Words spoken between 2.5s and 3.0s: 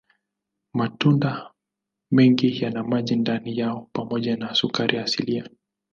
yana